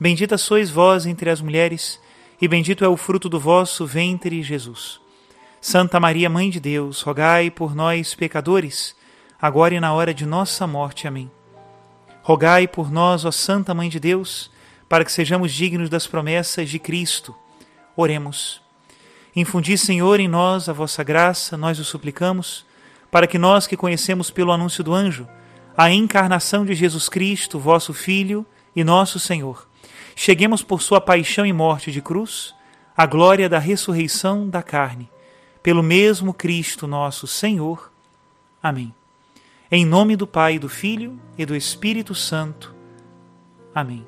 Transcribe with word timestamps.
Bendita 0.00 0.38
sois 0.38 0.70
vós 0.70 1.04
entre 1.04 1.28
as 1.28 1.42
mulheres, 1.42 2.00
e 2.40 2.48
bendito 2.48 2.82
é 2.82 2.88
o 2.88 2.96
fruto 2.96 3.28
do 3.28 3.38
vosso 3.38 3.84
ventre, 3.84 4.42
Jesus. 4.42 4.98
Santa 5.60 6.00
Maria, 6.00 6.30
Mãe 6.30 6.48
de 6.48 6.58
Deus, 6.58 7.02
rogai 7.02 7.50
por 7.50 7.74
nós, 7.74 8.14
pecadores, 8.14 8.96
agora 9.38 9.74
e 9.74 9.80
na 9.80 9.92
hora 9.92 10.14
de 10.14 10.24
nossa 10.24 10.66
morte. 10.66 11.06
Amém. 11.06 11.30
Rogai 12.22 12.66
por 12.66 12.90
nós, 12.90 13.26
ó 13.26 13.30
Santa 13.30 13.74
Mãe 13.74 13.90
de 13.90 14.00
Deus, 14.00 14.50
para 14.88 15.04
que 15.04 15.12
sejamos 15.12 15.52
dignos 15.52 15.90
das 15.90 16.06
promessas 16.06 16.70
de 16.70 16.78
Cristo. 16.78 17.36
Oremos. 17.94 18.62
Infundi, 19.36 19.76
Senhor, 19.76 20.18
em 20.18 20.28
nós 20.28 20.66
a 20.66 20.72
vossa 20.72 21.04
graça, 21.04 21.58
nós 21.58 21.78
o 21.78 21.84
suplicamos, 21.84 22.64
para 23.10 23.26
que 23.26 23.36
nós 23.36 23.66
que 23.66 23.76
conhecemos 23.76 24.30
pelo 24.30 24.50
anúncio 24.50 24.82
do 24.82 24.94
anjo 24.94 25.28
a 25.76 25.90
encarnação 25.90 26.64
de 26.64 26.74
Jesus 26.74 27.06
Cristo, 27.06 27.58
vosso 27.58 27.92
Filho 27.92 28.46
e 28.74 28.82
nosso 28.82 29.18
Senhor, 29.18 29.68
cheguemos 30.22 30.62
por 30.62 30.82
sua 30.82 31.00
paixão 31.00 31.46
e 31.46 31.52
morte 31.52 31.90
de 31.90 32.02
cruz 32.02 32.54
à 32.94 33.06
glória 33.06 33.48
da 33.48 33.58
ressurreição 33.58 34.46
da 34.46 34.62
carne, 34.62 35.10
pelo 35.62 35.82
mesmo 35.82 36.34
Cristo 36.34 36.86
nosso 36.86 37.26
Senhor. 37.26 37.90
Amém. 38.62 38.94
Em 39.72 39.86
nome 39.86 40.16
do 40.16 40.26
Pai, 40.26 40.58
do 40.58 40.68
Filho 40.68 41.18
e 41.38 41.46
do 41.46 41.56
Espírito 41.56 42.14
Santo. 42.14 42.74
Amém. 43.74 44.06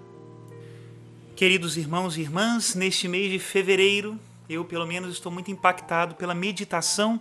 Queridos 1.34 1.78
irmãos 1.78 2.18
e 2.18 2.20
irmãs, 2.20 2.74
neste 2.74 3.08
mês 3.08 3.30
de 3.30 3.38
fevereiro, 3.38 4.18
eu 4.50 4.66
pelo 4.66 4.86
menos 4.86 5.14
estou 5.14 5.32
muito 5.32 5.50
impactado 5.50 6.14
pela 6.16 6.34
meditação 6.34 7.18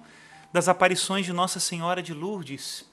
das 0.52 0.67
aparições 0.67 1.25
de 1.25 1.31
Nossa 1.31 1.62
Senhora 1.62 2.03
de 2.03 2.14
Lourdes, 2.14 2.86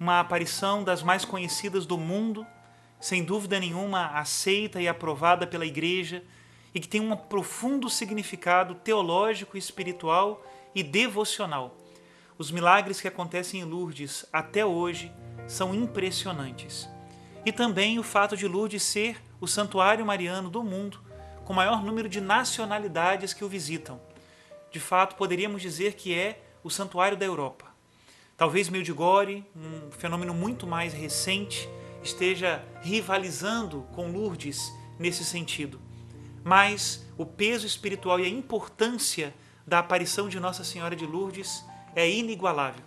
uma 0.00 0.20
aparição 0.20 0.82
das 0.82 1.02
mais 1.02 1.22
conhecidas 1.22 1.84
do 1.84 1.98
mundo 1.98 2.46
sem 3.04 3.22
dúvida 3.22 3.60
nenhuma 3.60 4.06
aceita 4.18 4.80
e 4.80 4.88
aprovada 4.88 5.46
pela 5.46 5.66
Igreja 5.66 6.24
e 6.74 6.80
que 6.80 6.88
tem 6.88 7.02
um 7.02 7.14
profundo 7.14 7.90
significado 7.90 8.74
teológico, 8.76 9.58
espiritual 9.58 10.42
e 10.74 10.82
devocional. 10.82 11.76
Os 12.38 12.50
milagres 12.50 13.02
que 13.02 13.06
acontecem 13.06 13.60
em 13.60 13.64
Lourdes 13.64 14.24
até 14.32 14.64
hoje 14.64 15.12
são 15.46 15.74
impressionantes. 15.74 16.88
E 17.44 17.52
também 17.52 17.98
o 17.98 18.02
fato 18.02 18.38
de 18.38 18.48
Lourdes 18.48 18.82
ser 18.82 19.22
o 19.38 19.46
santuário 19.46 20.06
mariano 20.06 20.48
do 20.48 20.64
mundo 20.64 20.98
com 21.44 21.52
maior 21.52 21.84
número 21.84 22.08
de 22.08 22.22
nacionalidades 22.22 23.34
que 23.34 23.44
o 23.44 23.48
visitam. 23.50 24.00
De 24.70 24.80
fato, 24.80 25.14
poderíamos 25.14 25.60
dizer 25.60 25.92
que 25.92 26.14
é 26.14 26.40
o 26.62 26.70
santuário 26.70 27.18
da 27.18 27.26
Europa. 27.26 27.66
Talvez 28.34 28.70
Medjugorje, 28.70 29.44
um 29.54 29.90
fenômeno 29.90 30.32
muito 30.32 30.66
mais 30.66 30.94
recente, 30.94 31.68
esteja 32.04 32.62
rivalizando 32.82 33.86
com 33.94 34.12
Lourdes 34.12 34.72
nesse 34.98 35.24
sentido. 35.24 35.80
Mas 36.44 37.04
o 37.16 37.24
peso 37.24 37.66
espiritual 37.66 38.20
e 38.20 38.24
a 38.24 38.28
importância 38.28 39.34
da 39.66 39.78
aparição 39.78 40.28
de 40.28 40.38
Nossa 40.38 40.62
Senhora 40.62 40.94
de 40.94 41.06
Lourdes 41.06 41.64
é 41.96 42.08
inigualável. 42.08 42.84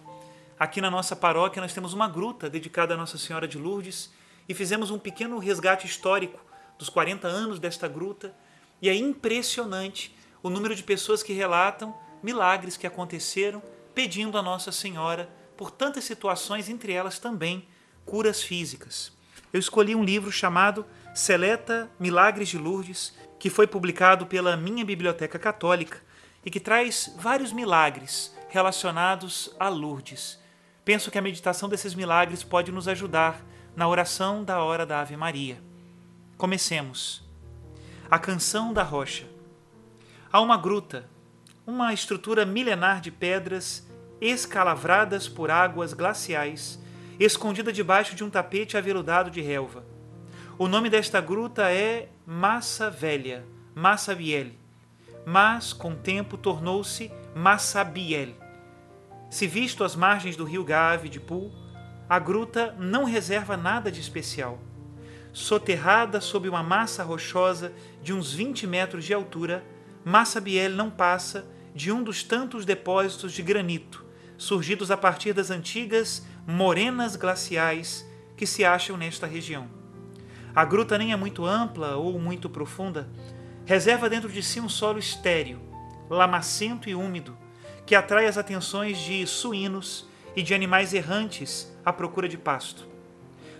Aqui 0.60 0.80
na 0.80 0.92
nossa 0.92 1.16
paróquia 1.16 1.62
nós 1.62 1.74
temos 1.74 1.94
uma 1.94 2.08
gruta 2.08 2.50
dedicada 2.50 2.94
a 2.94 2.98
Nossa 2.98 3.18
Senhora 3.18 3.48
de 3.48 3.58
Lourdes 3.58 4.12
e 4.48 4.54
fizemos 4.54 4.92
um 4.92 5.00
pequeno 5.00 5.40
resgate 5.40 5.88
histórico 5.88 6.40
dos 6.78 6.90
40 6.90 7.28
anos 7.28 7.60
desta 7.60 7.88
gruta 7.88 8.36
e 8.82 8.90
é 8.90 8.96
impressionante 8.96 10.16
o 10.44 10.50
número 10.50 10.76
de 10.76 10.84
pessoas 10.84 11.24
que 11.24 11.34
relatam 11.34 11.96
milagres 12.22 12.78
que 12.78 12.86
aconteceram 12.86 13.62
pedindo 13.96 14.38
a 14.38 14.44
Nossa 14.44 14.72
Senhora 14.72 15.28
por 15.56 15.72
tantas 15.72 16.04
situações, 16.04 16.70
entre 16.70 16.94
elas 16.94 17.18
também 17.18 17.68
curas 18.08 18.42
físicas. 18.42 19.12
Eu 19.52 19.60
escolhi 19.60 19.94
um 19.94 20.04
livro 20.04 20.32
chamado 20.32 20.86
Seleta 21.14 21.92
Milagres 22.00 22.48
de 22.48 22.58
Lourdes, 22.58 23.14
que 23.38 23.50
foi 23.50 23.68
publicado 23.68 24.26
pela 24.26 24.56
minha 24.56 24.84
Biblioteca 24.84 25.38
Católica 25.38 26.02
e 26.44 26.50
que 26.50 26.60
traz 26.60 27.14
vários 27.20 27.52
milagres 27.52 28.34
relacionados 28.50 29.54
a 29.60 29.68
Lourdes. 29.68 30.40
Penso 30.86 31.12
que 31.12 31.18
a 31.18 31.22
meditação 31.22 31.68
desses 31.68 31.94
milagres 31.94 32.44
pode 32.44 32.72
nos 32.72 32.88
ajudar 32.88 33.46
na 33.76 33.88
oração 33.88 34.42
da 34.44 34.64
hora 34.64 34.86
da 34.86 35.02
Ave 35.02 35.18
Maria. 35.18 35.62
Comecemos. 36.38 37.28
A 38.10 38.18
Canção 38.18 38.72
da 38.72 38.84
Rocha. 38.84 39.28
Há 40.32 40.40
uma 40.40 40.56
gruta, 40.56 41.10
uma 41.66 41.94
estrutura 41.94 42.46
milenar 42.46 43.02
de 43.02 43.12
pedras 43.12 43.86
escalavradas 44.22 45.28
por 45.28 45.52
águas 45.52 45.94
glaciais 45.94 46.80
escondida 47.20 47.72
debaixo 47.74 48.16
de 48.16 48.24
um 48.24 48.30
tapete 48.30 48.78
aveludado 48.78 49.30
de 49.32 49.42
relva. 49.42 49.84
O 50.58 50.68
nome 50.68 50.90
desta 50.90 51.20
gruta 51.20 51.72
é 51.72 52.10
Massa 52.26 52.90
Velha, 52.90 53.46
Massa 53.74 54.14
Biel, 54.14 54.52
mas 55.26 55.74
com 55.74 55.92
o 55.92 55.96
tempo 55.96 56.38
tornou-se 56.38 57.12
Massabiel. 57.36 58.30
Se 59.30 59.46
visto 59.46 59.84
às 59.84 59.96
margens 59.96 60.36
do 60.36 60.46
rio 60.46 60.64
Gave 60.64 61.10
de 61.10 61.20
Pul, 61.20 61.52
a 62.08 62.18
gruta 62.18 62.76
não 62.80 63.04
reserva 63.04 63.58
nada 63.58 63.92
de 63.92 64.00
especial. 64.00 64.60
Soterrada 65.34 66.22
sob 66.22 66.48
uma 66.48 66.64
massa 66.64 67.04
rochosa 67.04 67.74
de 68.02 68.14
uns 68.14 68.34
20 68.34 68.66
metros 68.66 69.06
de 69.06 69.14
altura, 69.14 69.64
Massabiel 70.04 70.72
não 70.72 70.90
passa 70.90 71.46
de 71.76 71.92
um 71.92 72.02
dos 72.02 72.24
tantos 72.24 72.66
depósitos 72.66 73.34
de 73.34 73.44
granito 73.44 74.08
surgidos 74.38 74.92
a 74.92 74.98
partir 74.98 75.34
das 75.34 75.50
antigas 75.50 76.26
morenas 76.50 77.18
glaciais 77.18 78.08
que 78.38 78.48
se 78.48 78.64
acham 78.64 78.96
nesta 78.96 79.28
região. 79.28 79.68
A 80.56 80.64
gruta 80.64 80.98
nem 80.98 81.12
é 81.12 81.16
muito 81.18 81.46
ampla 81.46 81.98
ou 81.98 82.18
muito 82.18 82.50
profunda, 82.50 83.10
reserva 83.66 84.10
dentro 84.10 84.32
de 84.32 84.42
si 84.42 84.62
um 84.62 84.70
solo 84.70 84.98
estéril, 84.98 85.60
lamacento 86.10 86.88
e 86.88 86.96
úmido, 86.96 87.38
que 87.86 87.94
atrai 87.94 88.28
as 88.28 88.38
atenções 88.38 88.98
de 88.98 89.28
suínos 89.28 90.08
e 90.38 90.42
de 90.42 90.54
animais 90.54 90.94
errantes 90.94 91.70
à 91.84 91.92
procura 91.92 92.30
de 92.30 92.38
pasto. 92.38 92.88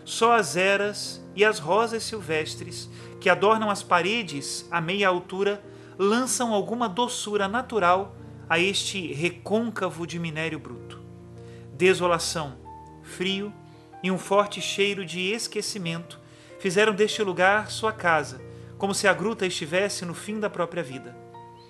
Só 0.06 0.32
as 0.32 0.56
eras 0.56 1.22
e 1.36 1.44
as 1.44 1.60
rosas 1.60 2.04
silvestres 2.04 2.90
que 3.20 3.30
adornam 3.30 3.70
as 3.70 3.84
paredes 3.84 4.66
a 4.72 4.80
meia 4.80 5.10
altura 5.10 5.62
lançam 6.00 6.54
alguma 6.54 6.88
doçura 6.88 7.50
natural 7.50 8.16
a 8.48 8.58
este 8.58 9.12
recôncavo 9.12 10.08
de 10.08 10.18
minério 10.18 10.58
bruto. 10.58 11.02
Desolação, 11.74 12.67
frio 13.08 13.54
e 14.04 14.12
um 14.12 14.18
forte 14.18 14.62
cheiro 14.62 15.04
de 15.06 15.20
esquecimento 15.32 16.20
fizeram 16.60 16.94
deste 16.94 17.22
lugar 17.24 17.72
sua 17.72 17.92
casa, 17.92 18.42
como 18.78 18.94
se 18.94 19.08
a 19.08 19.14
gruta 19.14 19.46
estivesse 19.46 20.06
no 20.06 20.14
fim 20.14 20.40
da 20.40 20.50
própria 20.50 20.84
vida. 20.84 21.16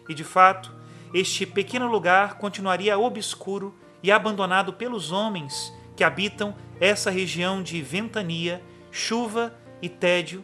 E 0.10 0.14
de 0.14 0.24
fato, 0.24 0.74
este 1.14 1.46
pequeno 1.46 1.88
lugar 1.88 2.38
continuaria 2.38 2.98
obscuro 2.98 3.74
e 4.04 4.12
abandonado 4.12 4.74
pelos 4.74 5.12
homens 5.12 5.74
que 5.96 6.04
habitam 6.04 6.56
essa 6.80 7.10
região 7.10 7.64
de 7.64 7.82
ventania, 7.82 8.62
chuva 8.92 9.56
e 9.82 9.90
tédio, 9.90 10.44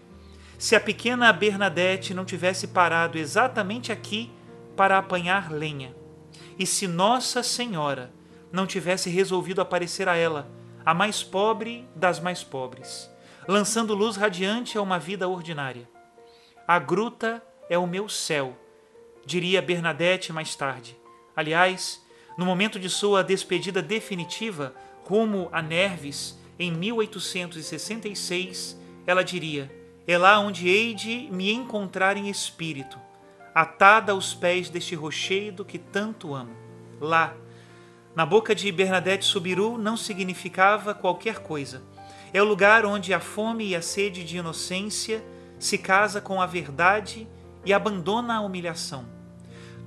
se 0.57 0.75
a 0.75 0.79
pequena 0.79 1.31
Bernadette 1.33 2.13
não 2.13 2.25
tivesse 2.25 2.67
parado 2.67 3.17
exatamente 3.17 3.91
aqui 3.91 4.31
para 4.75 4.97
apanhar 4.97 5.51
lenha. 5.51 5.93
E 6.57 6.65
se 6.65 6.87
Nossa 6.87 7.43
Senhora 7.43 8.11
não 8.51 8.65
tivesse 8.65 9.09
resolvido 9.09 9.61
aparecer 9.61 10.07
a 10.07 10.15
ela, 10.15 10.49
a 10.85 10.93
mais 10.93 11.23
pobre 11.23 11.87
das 11.95 12.19
mais 12.19 12.43
pobres, 12.43 13.09
lançando 13.47 13.95
luz 13.95 14.15
radiante 14.15 14.77
a 14.77 14.81
uma 14.81 14.99
vida 14.99 15.27
ordinária. 15.27 15.89
A 16.67 16.77
gruta 16.79 17.41
é 17.69 17.77
o 17.77 17.87
meu 17.87 18.09
céu, 18.09 18.57
diria 19.25 19.61
Bernadette 19.61 20.33
mais 20.33 20.55
tarde. 20.55 20.97
Aliás, 21.35 22.01
no 22.37 22.45
momento 22.45 22.79
de 22.79 22.89
sua 22.89 23.23
despedida 23.23 23.81
definitiva 23.81 24.73
rumo 25.05 25.49
a 25.51 25.61
Nerves, 25.61 26.39
em 26.57 26.71
1866, 26.71 28.79
ela 29.05 29.23
diria: 29.23 29.71
É 30.07 30.17
lá 30.17 30.39
onde 30.39 30.67
hei 30.67 30.93
de 30.93 31.27
me 31.31 31.51
encontrar 31.51 32.17
em 32.17 32.29
espírito, 32.29 32.99
atada 33.53 34.11
aos 34.11 34.33
pés 34.33 34.69
deste 34.69 34.95
rochedo 34.95 35.65
que 35.65 35.77
tanto 35.77 36.33
amo. 36.33 36.55
Lá, 36.99 37.35
na 38.15 38.25
boca 38.25 38.53
de 38.53 38.71
Bernadette 38.71 39.25
Subiru, 39.25 39.77
não 39.77 39.97
significava 39.97 40.93
qualquer 40.93 41.39
coisa. 41.39 41.81
É 42.31 42.41
o 42.41 42.45
lugar 42.45 42.85
onde 42.85 43.13
a 43.13 43.19
fome 43.19 43.69
e 43.69 43.75
a 43.75 43.81
sede 43.81 44.23
de 44.23 44.37
inocência 44.37 45.23
se 45.57 45.77
casa 45.77 46.21
com 46.21 46.41
a 46.41 46.45
verdade 46.45 47.27
e 47.65 47.73
abandona 47.73 48.35
a 48.35 48.41
humilhação. 48.41 49.05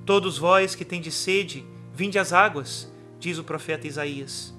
Todos 0.05 0.37
vós 0.37 0.75
que 0.75 0.83
tendes 0.83 1.13
sede, 1.13 1.65
vinde 1.93 2.19
às 2.19 2.33
águas, 2.33 2.91
diz 3.19 3.37
o 3.37 3.43
profeta 3.43 3.87
Isaías. 3.87 4.53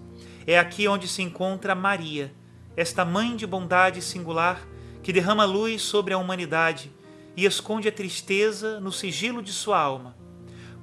É 0.47 0.59
aqui 0.59 0.89
onde 0.89 1.07
se 1.07 1.23
encontra 1.23 1.75
Maria, 1.75 2.33
esta 2.77 3.05
mãe 3.05 3.37
de 3.37 3.47
bondade 3.47 4.01
singular 4.01 4.67
que 5.03 5.13
derrama 5.13 5.45
luz 5.45 5.83
sobre 5.83 6.15
a 6.15 6.19
humanidade 6.19 6.91
e 7.37 7.45
esconde 7.45 7.89
a 7.89 7.93
tristeza 7.93 8.81
no 8.81 8.91
sigilo 8.91 9.43
de 9.43 9.53
sua 9.53 9.79
alma. 9.79 10.17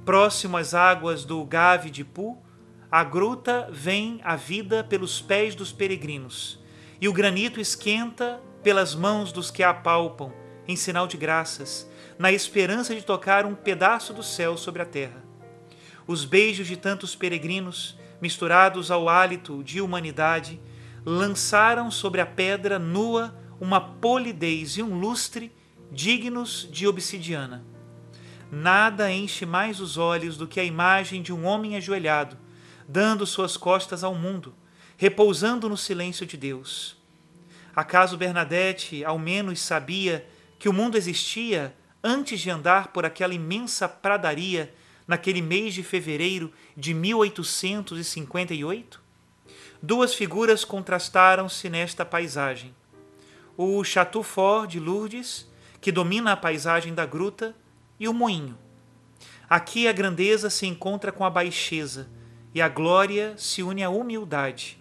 Próximo 0.03 0.57
às 0.57 0.73
águas 0.73 1.25
do 1.25 1.43
Gave 1.45 1.89
de 1.89 2.03
Pu, 2.03 2.44
a 2.95 3.03
gruta 3.03 3.67
vem 3.73 4.21
a 4.23 4.37
vida 4.37 4.81
pelos 4.81 5.19
pés 5.19 5.53
dos 5.53 5.73
peregrinos, 5.73 6.63
e 7.01 7.09
o 7.09 7.11
granito 7.11 7.59
esquenta 7.59 8.41
pelas 8.63 8.95
mãos 8.95 9.33
dos 9.33 9.51
que 9.51 9.61
a 9.61 9.71
apalpam, 9.71 10.31
em 10.65 10.77
sinal 10.77 11.05
de 11.05 11.17
graças, 11.17 11.91
na 12.17 12.31
esperança 12.31 12.95
de 12.95 13.01
tocar 13.01 13.45
um 13.45 13.53
pedaço 13.53 14.13
do 14.13 14.23
céu 14.23 14.55
sobre 14.55 14.81
a 14.81 14.85
terra. 14.85 15.21
Os 16.07 16.23
beijos 16.23 16.67
de 16.67 16.77
tantos 16.77 17.13
peregrinos, 17.17 17.99
misturados 18.21 18.89
ao 18.89 19.09
hálito 19.09 19.61
de 19.61 19.81
humanidade, 19.81 20.57
lançaram 21.05 21.91
sobre 21.91 22.21
a 22.21 22.25
pedra 22.25 22.79
nua 22.79 23.37
uma 23.59 23.81
polidez 23.81 24.77
e 24.77 24.81
um 24.81 24.97
lustre 24.97 25.51
dignos 25.91 26.65
de 26.71 26.87
obsidiana. 26.87 27.61
Nada 28.49 29.11
enche 29.11 29.45
mais 29.45 29.81
os 29.81 29.97
olhos 29.97 30.37
do 30.37 30.47
que 30.47 30.61
a 30.61 30.63
imagem 30.63 31.21
de 31.21 31.33
um 31.33 31.45
homem 31.45 31.75
ajoelhado, 31.75 32.44
dando 32.87 33.25
suas 33.25 33.57
costas 33.57 34.03
ao 34.03 34.15
mundo, 34.15 34.55
repousando 34.97 35.67
no 35.67 35.77
silêncio 35.77 36.25
de 36.25 36.37
Deus. 36.37 36.97
Acaso 37.75 38.17
Bernadette 38.17 39.03
ao 39.03 39.19
menos 39.19 39.59
sabia 39.59 40.25
que 40.57 40.69
o 40.69 40.73
mundo 40.73 40.97
existia 40.97 41.75
antes 42.03 42.39
de 42.39 42.49
andar 42.49 42.87
por 42.89 43.05
aquela 43.05 43.33
imensa 43.33 43.89
pradaria 43.89 44.73
naquele 45.07 45.41
mês 45.41 45.73
de 45.73 45.83
fevereiro 45.83 46.53
de 46.77 46.93
1858? 46.93 49.03
Duas 49.81 50.13
figuras 50.13 50.63
contrastaram-se 50.63 51.69
nesta 51.69 52.05
paisagem. 52.05 52.73
O 53.57 53.83
Chateau 53.83 54.23
Fort 54.23 54.69
de 54.69 54.79
Lourdes, 54.79 55.51
que 55.81 55.91
domina 55.91 56.31
a 56.31 56.37
paisagem 56.37 56.93
da 56.93 57.05
gruta, 57.05 57.53
e 57.99 58.07
o 58.07 58.13
moinho. 58.13 58.57
Aqui 59.49 59.87
a 59.87 59.91
grandeza 59.91 60.49
se 60.49 60.65
encontra 60.65 61.11
com 61.11 61.23
a 61.23 61.29
baixeza, 61.29 62.09
e 62.55 62.61
a 62.61 62.69
glória 62.69 63.35
se 63.37 63.61
une 63.61 63.83
à 63.83 63.89
humildade. 63.89 64.77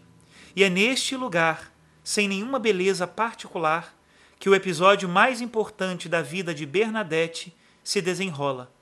E 0.55 0.63
é 0.63 0.71
neste 0.71 1.17
lugar, 1.17 1.73
sem 2.05 2.29
nenhuma 2.29 2.61
beleza 2.61 3.05
particular, 3.05 3.93
que 4.39 4.49
o 4.49 4.55
episódio 4.55 5.09
mais 5.09 5.41
importante 5.41 6.09
da 6.09 6.23
vida 6.23 6.55
de 6.55 6.65
Bernadette 6.65 7.53
se 7.83 8.01
desenrola. 8.01 8.73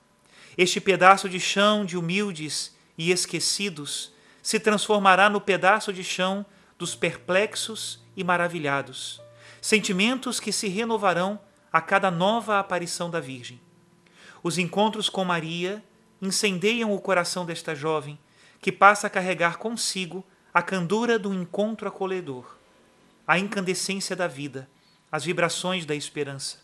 Este 0.55 0.79
pedaço 0.79 1.27
de 1.27 1.39
chão 1.39 1.83
de 1.83 1.97
humildes 1.97 2.77
e 2.95 3.11
esquecidos 3.11 4.13
se 4.43 4.59
transformará 4.59 5.27
no 5.27 5.41
pedaço 5.41 5.91
de 5.91 6.03
chão 6.03 6.45
dos 6.77 6.93
perplexos 6.93 7.99
e 8.15 8.23
maravilhados, 8.23 9.19
sentimentos 9.59 10.39
que 10.39 10.51
se 10.51 10.67
renovarão 10.67 11.39
a 11.71 11.81
cada 11.81 12.11
nova 12.11 12.59
aparição 12.59 13.09
da 13.09 13.19
Virgem. 13.19 13.59
Os 14.43 14.59
encontros 14.59 15.09
com 15.09 15.25
Maria 15.25 15.83
incendeiam 16.21 16.93
o 16.93 17.01
coração 17.01 17.43
desta 17.43 17.73
jovem 17.73 18.19
que 18.63 18.71
passa 18.71 19.07
a 19.07 19.09
carregar 19.09 19.57
consigo 19.57 20.25
a 20.53 20.61
candura 20.61 21.19
do 21.19 21.33
encontro 21.33 21.85
acolhedor, 21.85 22.55
a 23.27 23.37
incandescência 23.37 24.15
da 24.15 24.25
vida, 24.25 24.69
as 25.11 25.25
vibrações 25.25 25.85
da 25.85 25.93
esperança. 25.93 26.59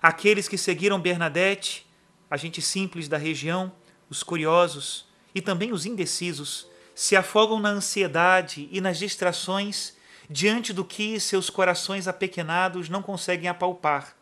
Aqueles 0.00 0.46
que 0.46 0.56
seguiram 0.56 1.00
Bernadette, 1.00 1.84
a 2.30 2.36
gente 2.36 2.62
simples 2.62 3.08
da 3.08 3.16
região, 3.16 3.72
os 4.08 4.22
curiosos 4.22 5.08
e 5.34 5.40
também 5.40 5.72
os 5.72 5.84
indecisos, 5.84 6.68
se 6.94 7.16
afogam 7.16 7.58
na 7.58 7.70
ansiedade 7.70 8.68
e 8.70 8.80
nas 8.80 8.96
distrações 8.96 9.96
diante 10.30 10.72
do 10.72 10.84
que 10.84 11.18
seus 11.18 11.50
corações 11.50 12.06
apequenados 12.06 12.88
não 12.88 13.02
conseguem 13.02 13.48
apalpar, 13.48 14.16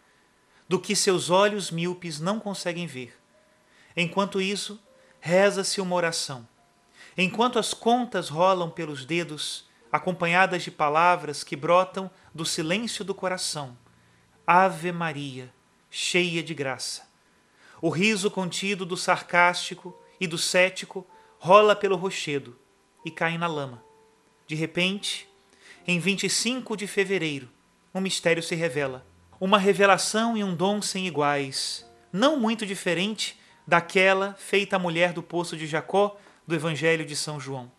do 0.66 0.80
que 0.80 0.96
seus 0.96 1.28
olhos 1.28 1.70
míopes 1.70 2.18
não 2.18 2.40
conseguem 2.40 2.86
ver. 2.86 3.14
Enquanto 3.94 4.40
isso, 4.40 4.82
reza-se 5.20 5.82
uma 5.82 5.94
oração 5.94 6.48
enquanto 7.16 7.58
as 7.58 7.72
contas 7.72 8.28
rolam 8.28 8.70
pelos 8.70 9.04
dedos, 9.04 9.68
acompanhadas 9.90 10.62
de 10.62 10.70
palavras 10.70 11.44
que 11.44 11.54
brotam 11.54 12.10
do 12.34 12.44
silêncio 12.44 13.04
do 13.04 13.14
coração. 13.14 13.76
Ave 14.46 14.90
Maria, 14.90 15.52
cheia 15.90 16.42
de 16.42 16.52
graça. 16.52 17.08
O 17.80 17.88
riso 17.88 18.30
contido 18.30 18.84
do 18.84 18.96
sarcástico 18.96 19.96
e 20.20 20.26
do 20.26 20.36
cético 20.36 21.06
rola 21.38 21.76
pelo 21.76 21.96
rochedo 21.96 22.58
e 23.04 23.10
cai 23.10 23.38
na 23.38 23.46
lama. 23.46 23.82
De 24.46 24.54
repente, 24.54 25.28
em 25.86 25.98
25 25.98 26.76
de 26.76 26.86
fevereiro, 26.86 27.48
um 27.94 28.00
mistério 28.00 28.42
se 28.42 28.54
revela. 28.54 29.06
Uma 29.40 29.58
revelação 29.58 30.36
e 30.36 30.42
um 30.42 30.54
dom 30.54 30.80
sem 30.80 31.06
iguais, 31.06 31.86
não 32.12 32.38
muito 32.38 32.64
diferente 32.64 33.38
daquela 33.66 34.34
feita 34.34 34.76
à 34.76 34.78
mulher 34.78 35.12
do 35.12 35.22
poço 35.22 35.56
de 35.56 35.66
Jacó 35.66 36.18
do 36.46 36.54
Evangelho 36.54 37.04
de 37.04 37.16
São 37.16 37.40
João. 37.40 37.70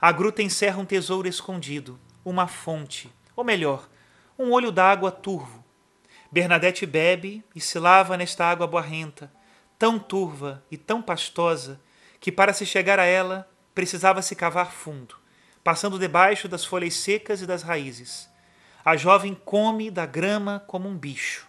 A 0.00 0.12
gruta 0.12 0.42
encerra 0.42 0.78
um 0.78 0.84
tesouro 0.84 1.26
escondido, 1.26 1.98
uma 2.24 2.46
fonte, 2.46 3.12
ou 3.34 3.42
melhor, 3.42 3.88
um 4.38 4.52
olho 4.52 4.70
d'água 4.70 5.10
turvo. 5.10 5.64
Bernadette 6.30 6.86
bebe 6.86 7.44
e 7.54 7.60
se 7.60 7.78
lava 7.78 8.16
nesta 8.16 8.44
água 8.44 8.66
barrenta, 8.66 9.32
tão 9.78 9.98
turva 9.98 10.62
e 10.70 10.76
tão 10.76 11.02
pastosa, 11.02 11.80
que 12.20 12.30
para 12.30 12.52
se 12.52 12.64
chegar 12.64 12.98
a 12.98 13.04
ela 13.04 13.50
precisava 13.74 14.22
se 14.22 14.36
cavar 14.36 14.72
fundo, 14.72 15.16
passando 15.64 15.98
debaixo 15.98 16.48
das 16.48 16.64
folhas 16.64 16.94
secas 16.94 17.42
e 17.42 17.46
das 17.46 17.62
raízes. 17.62 18.28
A 18.84 18.96
jovem 18.96 19.34
come 19.34 19.90
da 19.90 20.06
grama 20.06 20.62
como 20.66 20.88
um 20.88 20.96
bicho. 20.96 21.46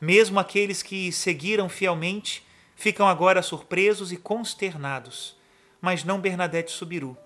Mesmo 0.00 0.38
aqueles 0.38 0.82
que 0.82 1.12
seguiram 1.12 1.68
fielmente 1.68 2.46
ficam 2.74 3.06
agora 3.08 3.42
surpresos 3.42 4.12
e 4.12 4.16
consternados 4.16 5.37
mas 5.80 6.04
não 6.04 6.20
Bernadette 6.20 6.72
Subiru. 6.72 7.16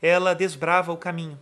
Ela 0.00 0.34
desbrava 0.34 0.92
o 0.92 0.96
caminho. 0.96 1.40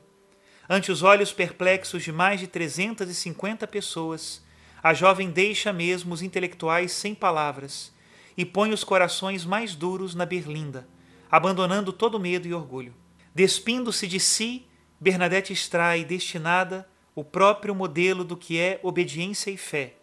Ante 0.68 0.92
os 0.92 1.02
olhos 1.02 1.32
perplexos 1.32 2.02
de 2.02 2.12
mais 2.12 2.40
de 2.40 2.46
350 2.46 3.66
pessoas, 3.66 4.42
a 4.82 4.94
jovem 4.94 5.30
deixa 5.30 5.72
mesmo 5.72 6.14
os 6.14 6.22
intelectuais 6.22 6.92
sem 6.92 7.14
palavras 7.14 7.92
e 8.36 8.44
põe 8.44 8.72
os 8.72 8.82
corações 8.82 9.44
mais 9.44 9.74
duros 9.74 10.14
na 10.14 10.24
berlinda, 10.24 10.88
abandonando 11.30 11.92
todo 11.92 12.18
medo 12.18 12.48
e 12.48 12.54
orgulho. 12.54 12.94
Despindo-se 13.34 14.06
de 14.06 14.20
si, 14.20 14.66
Bernadette 15.00 15.52
extrai 15.52 16.04
destinada 16.04 16.88
o 17.14 17.24
próprio 17.24 17.74
modelo 17.74 18.24
do 18.24 18.36
que 18.36 18.58
é 18.58 18.80
obediência 18.82 19.50
e 19.50 19.56
fé. 19.56 19.94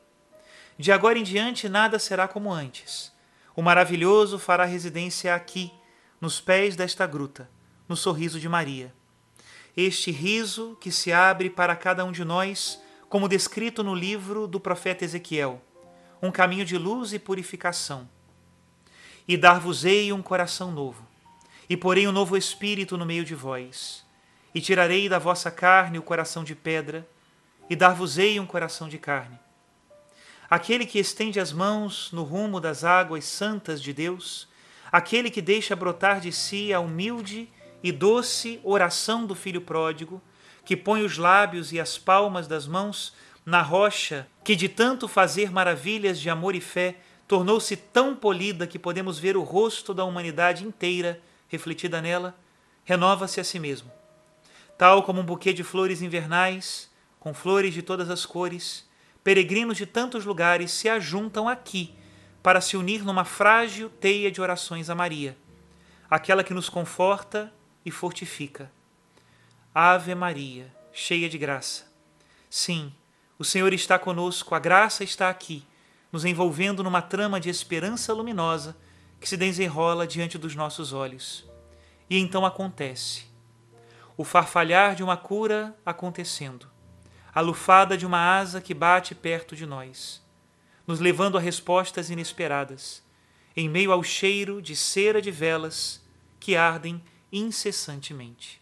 De 0.77 0.91
agora 0.91 1.18
em 1.18 1.24
diante 1.24 1.68
nada 1.68 2.00
será 2.00 2.27
como 2.27 2.51
antes. 2.51 3.12
O 3.56 3.62
maravilhoso 3.62 4.39
fará 4.39 4.65
residência 4.65 5.36
aqui, 5.36 5.72
nos 6.19 6.41
pés 6.41 6.75
desta 6.75 7.07
gruta, 7.07 7.49
no 7.88 7.95
sorriso 7.95 8.39
de 8.39 8.49
Maria. 8.49 8.93
Este 9.75 10.11
riso 10.11 10.77
que 10.81 10.91
se 10.91 11.11
abre 11.11 11.49
para 11.49 11.75
cada 11.75 12.03
um 12.03 12.11
de 12.11 12.25
nós, 12.25 12.79
como 13.07 13.29
descrito 13.29 13.83
no 13.83 13.95
livro 13.95 14.47
do 14.47 14.59
profeta 14.59 15.05
Ezequiel, 15.05 15.61
um 16.21 16.31
caminho 16.31 16.65
de 16.65 16.77
luz 16.77 17.13
e 17.13 17.19
purificação. 17.19 18.09
E 19.27 19.38
dar-vos-ei 19.38 20.11
um 20.11 20.21
coração 20.21 20.71
novo, 20.71 21.07
e 21.69 21.77
porei 21.77 22.07
um 22.07 22.11
novo 22.11 22.35
espírito 22.35 22.97
no 22.97 23.05
meio 23.05 23.23
de 23.23 23.35
vós, 23.35 24.03
e 24.53 24.59
tirarei 24.59 25.07
da 25.07 25.19
vossa 25.19 25.49
carne 25.49 25.99
o 25.99 26.03
coração 26.03 26.43
de 26.43 26.55
pedra, 26.55 27.07
e 27.69 27.75
dar-vos-ei 27.75 28.39
um 28.39 28.45
coração 28.45 28.89
de 28.89 28.97
carne. 28.97 29.39
Aquele 30.49 30.85
que 30.85 30.97
estende 30.97 31.39
as 31.39 31.53
mãos 31.53 32.11
no 32.11 32.23
rumo 32.23 32.59
das 32.59 32.83
águas 32.83 33.25
santas 33.25 33.79
de 33.79 33.93
Deus, 33.93 34.47
aquele 34.91 35.29
que 35.29 35.41
deixa 35.41 35.75
brotar 35.75 36.19
de 36.19 36.31
si 36.31 36.74
a 36.74 36.79
humilde 36.79 37.50
e 37.84 37.91
doce 37.91 38.60
oração 38.63 39.25
do 39.25 39.36
filho 39.36 39.62
pródigo, 39.62 40.22
que 40.65 40.75
põe 40.75 41.03
os 41.03 41.17
lábios 41.17 41.72
e 41.72 41.79
as 41.79 41.98
palmas 41.98 42.48
das 42.48 42.67
mãos 42.67 43.13
na 43.46 43.62
rocha 43.62 44.27
que 44.43 44.55
de 44.55 44.69
tanto 44.69 45.08
fazer 45.08 45.51
maravilhas 45.51 46.19
de 46.19 46.29
amor 46.29 46.55
e 46.55 46.62
fé 46.62 46.98
tornou-se 47.27 47.75
tão 47.75 48.15
polida 48.15 48.67
que 48.67 48.79
podemos 48.79 49.19
ver 49.19 49.38
o 49.38 49.43
rosto 49.43 49.93
da 49.93 50.03
humanidade 50.03 50.65
inteira 50.65 51.22
refletida 51.48 52.01
nela, 52.01 52.36
renova-se 52.84 53.39
a 53.39 53.43
si 53.43 53.60
mesmo. 53.60 53.91
Tal 54.77 55.03
como 55.03 55.22
um 55.22 55.25
buquê 55.25 55.51
de 55.53 55.63
flores 55.63 56.01
invernais, 56.01 56.89
com 57.19 57.34
flores 57.34 57.74
de 57.74 57.81
todas 57.81 58.10
as 58.10 58.25
cores, 58.25 58.88
peregrinos 59.24 59.77
de 59.77 59.86
tantos 59.86 60.25
lugares 60.25 60.72
se 60.72 60.88
ajuntam 60.88 61.48
aqui 61.48 61.93
para 62.41 62.62
se 62.62 62.77
unir 62.77 63.03
numa 63.03 63.25
frágil 63.25 63.89
teia 63.89 64.31
de 64.31 64.41
orações 64.41 64.89
a 64.89 64.96
Maria, 64.96 65.38
aquela 66.10 66.43
que 66.43 66.53
nos 66.53 66.69
conforta 66.69 67.53
e 67.86 67.91
fortifica. 67.91 68.72
Ave 69.74 70.15
Maria, 70.15 70.74
cheia 70.91 71.29
de 71.29 71.38
graça. 71.38 71.91
Sim, 72.50 72.93
o 73.38 73.43
Senhor 73.43 73.74
está 73.74 74.00
conosco, 74.00 74.55
a 74.55 74.60
graça 74.60 75.03
está 75.03 75.29
aqui 75.29 75.65
nos 76.12 76.25
envolvendo 76.25 76.84
numa 76.84 77.01
trama 77.01 77.39
de 77.39 77.50
esperança 77.50 78.13
luminosa 78.13 78.75
que 79.19 79.29
se 79.29 79.38
desenrola 79.38 80.08
diante 80.08 80.38
dos 80.38 80.55
nossos 80.55 80.93
olhos. 80.93 81.48
E 82.10 82.17
então 82.17 82.46
acontece. 82.46 83.27
O 84.17 84.24
farfalhar 84.24 84.96
de 84.96 85.03
uma 85.03 85.15
cura 85.15 85.75
acontecendo, 85.86 86.67
a 87.34 87.41
lufada 87.41 87.98
de 87.98 88.05
uma 88.05 88.38
asa 88.38 88.60
que 88.60 88.74
bate 88.74 89.13
perto 89.13 89.55
de 89.55 89.65
nós, 89.65 90.22
nos 90.89 91.00
levando 91.00 91.38
a 91.38 91.39
respostas 91.39 92.10
inesperadas, 92.10 93.03
em 93.55 93.69
meio 93.69 93.91
ao 93.91 94.01
cheiro 94.01 94.60
de 94.60 94.75
cera 94.75 95.22
de 95.22 95.29
velas 95.29 96.03
que 96.39 96.55
ardem 96.55 97.00
incessantemente. 97.31 98.60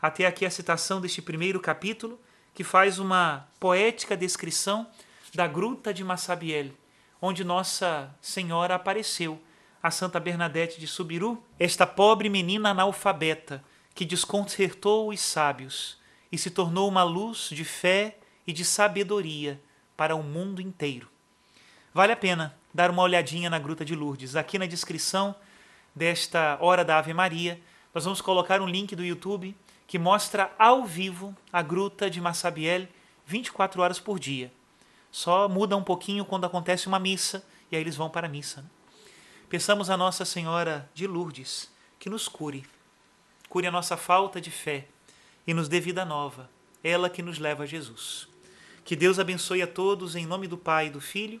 Até 0.00 0.24
aqui 0.24 0.46
a 0.46 0.50
citação 0.50 0.98
deste 0.98 1.20
primeiro 1.20 1.60
capítulo, 1.60 2.18
que 2.54 2.64
faz 2.64 2.98
uma 2.98 3.46
poética 3.60 4.16
descrição 4.16 4.86
da 5.34 5.46
gruta 5.46 5.92
de 5.92 6.02
Massabielle, 6.02 6.74
onde 7.20 7.44
Nossa 7.44 8.16
Senhora 8.18 8.74
apareceu 8.74 9.38
a 9.82 9.90
Santa 9.90 10.18
Bernadette 10.18 10.80
de 10.80 10.86
Subiru, 10.86 11.44
esta 11.58 11.86
pobre 11.86 12.30
menina 12.30 12.70
analfabeta 12.70 13.62
que 13.94 14.06
desconcertou 14.06 15.10
os 15.10 15.20
sábios 15.20 15.98
e 16.32 16.38
se 16.38 16.48
tornou 16.48 16.88
uma 16.88 17.02
luz 17.02 17.50
de 17.52 17.62
fé 17.62 18.16
e 18.46 18.54
de 18.54 18.64
sabedoria 18.64 19.60
para 19.98 20.16
o 20.16 20.22
mundo 20.22 20.62
inteiro. 20.62 21.14
Vale 21.96 22.12
a 22.12 22.16
pena 22.16 22.54
dar 22.74 22.90
uma 22.90 23.00
olhadinha 23.00 23.48
na 23.48 23.58
Gruta 23.58 23.82
de 23.82 23.94
Lourdes. 23.96 24.36
Aqui 24.36 24.58
na 24.58 24.66
descrição 24.66 25.34
desta 25.94 26.58
Hora 26.60 26.84
da 26.84 26.98
Ave 26.98 27.14
Maria, 27.14 27.58
nós 27.94 28.04
vamos 28.04 28.20
colocar 28.20 28.60
um 28.60 28.68
link 28.68 28.94
do 28.94 29.02
YouTube 29.02 29.56
que 29.86 29.98
mostra 29.98 30.52
ao 30.58 30.84
vivo 30.84 31.34
a 31.50 31.62
Gruta 31.62 32.10
de 32.10 32.20
Massabielle 32.20 32.86
24 33.24 33.80
horas 33.80 33.98
por 33.98 34.18
dia. 34.18 34.52
Só 35.10 35.48
muda 35.48 35.74
um 35.74 35.82
pouquinho 35.82 36.26
quando 36.26 36.44
acontece 36.44 36.86
uma 36.86 36.98
missa 36.98 37.42
e 37.72 37.76
aí 37.76 37.80
eles 37.80 37.96
vão 37.96 38.10
para 38.10 38.26
a 38.26 38.30
missa. 38.30 38.62
Pensamos 39.48 39.88
a 39.88 39.96
Nossa 39.96 40.26
Senhora 40.26 40.86
de 40.92 41.06
Lourdes 41.06 41.72
que 41.98 42.10
nos 42.10 42.28
cure, 42.28 42.66
cure 43.48 43.68
a 43.68 43.72
nossa 43.72 43.96
falta 43.96 44.38
de 44.38 44.50
fé 44.50 44.84
e 45.46 45.54
nos 45.54 45.66
dê 45.66 45.80
vida 45.80 46.04
nova, 46.04 46.50
ela 46.84 47.08
que 47.08 47.22
nos 47.22 47.38
leva 47.38 47.62
a 47.62 47.66
Jesus. 47.66 48.28
Que 48.84 48.94
Deus 48.94 49.18
abençoe 49.18 49.62
a 49.62 49.66
todos 49.66 50.14
em 50.14 50.26
nome 50.26 50.46
do 50.46 50.58
Pai, 50.58 50.90
do 50.90 51.00
Filho 51.00 51.40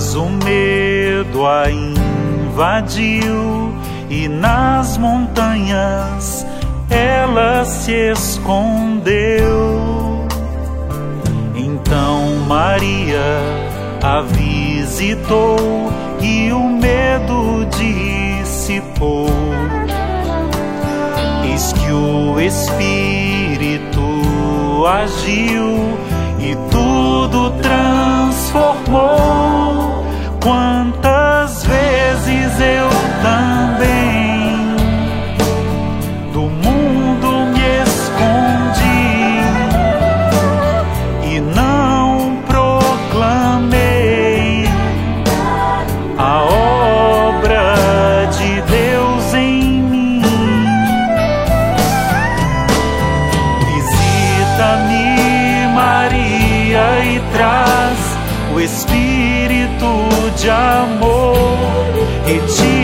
Mas 0.00 0.14
o 0.14 0.30
medo 0.30 1.46
a 1.46 1.70
invadiu 1.70 3.74
e 4.08 4.28
nas 4.28 4.96
montanhas 4.96 6.46
ela 6.88 7.66
se 7.66 7.92
escondeu. 8.10 9.76
Então 11.54 12.34
Maria 12.48 13.42
a 14.02 14.22
visitou 14.22 15.58
e 16.18 16.50
o 16.50 16.64
medo 16.64 17.66
dissipou 17.76 19.28
Eis 21.44 21.74
que 21.74 21.92
o 21.92 22.40
Espírito 22.40 24.00
agiu 24.86 25.98
e 26.38 26.56
tudo 26.70 27.50
transformou. 27.60 29.29
Quantas 30.42 31.64
vezes 31.64 32.60
eu 32.60 32.88
também 33.22 34.74
do 36.32 36.40
mundo 36.42 37.46
me 37.52 37.60
escondi 37.82 39.42
e 41.26 41.40
não 41.40 42.42
proclamei 42.46 43.84
a 46.16 46.42
obra 46.42 47.74
de 48.38 48.62
Deus 48.62 49.34
em 49.34 49.82
mim. 49.82 50.22
Visita-me, 53.66 55.16
Maria, 55.74 57.04
e 57.04 57.20
traz 57.30 57.98
o 58.54 58.60
Espírito 58.60 59.19
de 60.40 60.50
amor. 60.50 61.36
Retira 62.26 62.79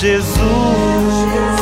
Jesus, 0.00 1.57